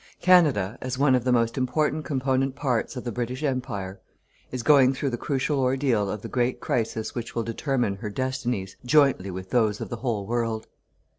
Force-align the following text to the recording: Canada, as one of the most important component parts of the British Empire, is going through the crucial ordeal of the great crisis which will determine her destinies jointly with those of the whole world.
Canada, 0.19 0.79
as 0.81 0.97
one 0.97 1.13
of 1.13 1.23
the 1.25 1.31
most 1.31 1.59
important 1.59 2.03
component 2.05 2.55
parts 2.55 2.95
of 2.95 3.03
the 3.03 3.11
British 3.11 3.43
Empire, 3.43 4.01
is 4.51 4.63
going 4.63 4.95
through 4.95 5.11
the 5.11 5.15
crucial 5.15 5.59
ordeal 5.59 6.09
of 6.09 6.23
the 6.23 6.27
great 6.27 6.59
crisis 6.59 7.13
which 7.13 7.35
will 7.35 7.43
determine 7.43 7.97
her 7.97 8.09
destinies 8.09 8.75
jointly 8.83 9.29
with 9.29 9.51
those 9.51 9.79
of 9.79 9.89
the 9.89 9.97
whole 9.97 10.25
world. 10.25 10.65